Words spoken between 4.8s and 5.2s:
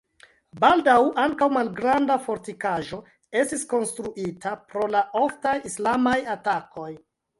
la